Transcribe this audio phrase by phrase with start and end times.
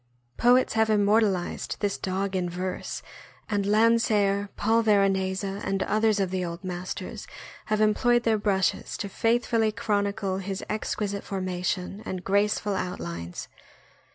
[0.35, 3.03] Poets have immortalized this dog in verse,
[3.47, 7.27] and Land seer, Paul Veronese, and others of the old masters
[7.65, 13.47] have employed their brushes to faithfully chronicle his exquisite formation and graceful outlines.